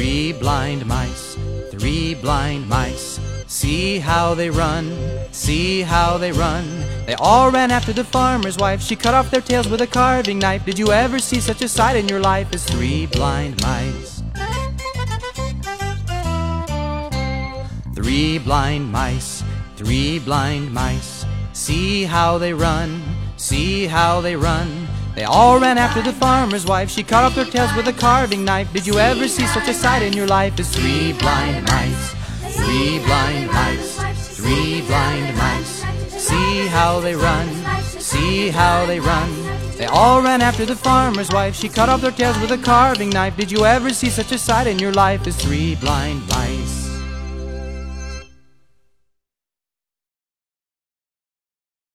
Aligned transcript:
Three 0.00 0.32
blind 0.32 0.86
mice, 0.86 1.36
three 1.70 2.14
blind 2.14 2.66
mice. 2.66 3.20
See 3.46 3.98
how 3.98 4.32
they 4.32 4.48
run, 4.48 4.96
see 5.30 5.82
how 5.82 6.16
they 6.16 6.32
run. 6.32 6.64
They 7.04 7.12
all 7.16 7.50
ran 7.50 7.70
after 7.70 7.92
the 7.92 8.02
farmer's 8.02 8.56
wife. 8.56 8.80
She 8.80 8.96
cut 8.96 9.12
off 9.12 9.30
their 9.30 9.42
tails 9.42 9.68
with 9.68 9.82
a 9.82 9.86
carving 9.86 10.38
knife. 10.38 10.64
Did 10.64 10.78
you 10.78 10.90
ever 10.90 11.18
see 11.18 11.38
such 11.38 11.60
a 11.60 11.68
sight 11.68 11.96
in 11.96 12.08
your 12.08 12.18
life 12.18 12.48
as 12.54 12.64
three 12.64 13.08
blind 13.08 13.60
mice? 13.60 14.22
Three 17.94 18.38
blind 18.38 18.90
mice, 18.90 19.44
three 19.76 20.18
blind 20.18 20.72
mice. 20.72 21.26
See 21.52 22.04
how 22.04 22.38
they 22.38 22.54
run, 22.54 23.02
see 23.36 23.84
how 23.84 24.22
they 24.22 24.34
run. 24.34 24.79
They 25.14 25.24
all 25.24 25.58
ran 25.58 25.76
after 25.78 26.02
the 26.02 26.12
farmer's 26.12 26.64
wife. 26.64 26.90
She 26.90 27.02
cut 27.02 27.24
off 27.24 27.34
their 27.34 27.44
tails 27.44 27.74
with 27.74 27.88
a 27.88 27.92
carving 27.92 28.44
knife. 28.44 28.72
Did 28.72 28.86
you 28.86 28.98
ever 28.98 29.28
see 29.28 29.46
such 29.46 29.68
a 29.68 29.74
sight 29.74 30.02
in 30.02 30.12
your 30.12 30.26
life 30.26 30.58
as 30.58 30.74
three 30.74 31.12
blind 31.14 31.66
mice? 31.66 32.14
Three 32.56 32.98
blind 33.00 33.46
mice, 33.48 33.96
three 34.36 34.82
blind 34.82 35.36
mice. 35.36 35.84
See 36.08 36.66
how 36.66 37.00
they 37.00 37.14
run, 37.14 37.48
see 37.82 38.48
how 38.48 38.86
they 38.86 39.00
run. 39.00 39.30
They 39.76 39.86
all 39.86 40.20
ran 40.22 40.42
after 40.42 40.66
the 40.66 40.76
farmer's 40.76 41.30
wife. 41.30 41.56
She 41.56 41.68
cut 41.68 41.88
off 41.88 42.02
their 42.02 42.10
tails 42.10 42.38
with 42.38 42.52
a 42.52 42.58
carving 42.58 43.10
knife. 43.10 43.36
Did 43.36 43.50
you 43.50 43.64
ever 43.64 43.90
see 43.90 44.10
such 44.10 44.30
a 44.30 44.38
sight 44.38 44.66
in 44.66 44.78
your 44.78 44.92
life 44.92 45.26
as 45.26 45.36
three 45.36 45.74
blind 45.76 46.26
mice? 46.28 46.79